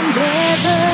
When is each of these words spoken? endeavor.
endeavor. 0.00 0.89